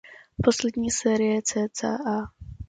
Poslední 0.43 0.89
série 0.91 1.41
cca. 1.43 1.93